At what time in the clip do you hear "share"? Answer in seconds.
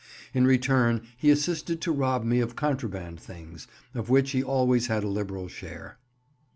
5.47-5.99